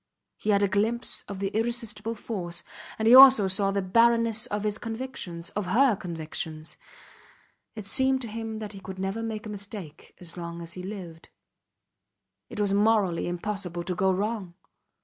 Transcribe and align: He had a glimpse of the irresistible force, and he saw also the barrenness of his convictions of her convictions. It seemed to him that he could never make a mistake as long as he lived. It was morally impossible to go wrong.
He 0.35 0.49
had 0.49 0.63
a 0.63 0.67
glimpse 0.67 1.21
of 1.27 1.37
the 1.37 1.49
irresistible 1.49 2.15
force, 2.15 2.63
and 2.97 3.07
he 3.07 3.13
saw 3.13 3.21
also 3.43 3.71
the 3.71 3.83
barrenness 3.83 4.47
of 4.47 4.63
his 4.63 4.79
convictions 4.79 5.51
of 5.51 5.67
her 5.67 5.95
convictions. 5.95 6.75
It 7.75 7.85
seemed 7.85 8.19
to 8.21 8.27
him 8.27 8.57
that 8.57 8.73
he 8.73 8.79
could 8.79 8.97
never 8.97 9.21
make 9.21 9.45
a 9.45 9.49
mistake 9.49 10.15
as 10.19 10.35
long 10.35 10.59
as 10.63 10.73
he 10.73 10.81
lived. 10.81 11.29
It 12.49 12.59
was 12.59 12.73
morally 12.73 13.27
impossible 13.27 13.83
to 13.83 13.93
go 13.93 14.11
wrong. 14.11 14.55